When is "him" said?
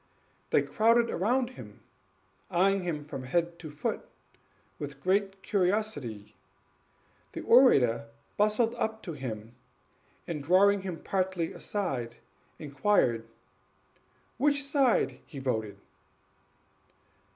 1.51-1.81, 2.81-3.05, 9.13-9.53, 10.81-11.03